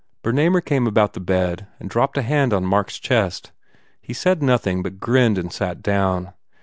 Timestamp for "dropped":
1.87-2.17